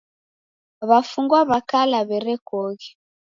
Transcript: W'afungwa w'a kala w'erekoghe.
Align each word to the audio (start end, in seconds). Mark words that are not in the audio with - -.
W'afungwa 0.89 1.39
w'a 1.49 1.59
kala 1.69 1.99
w'erekoghe. 2.07 2.89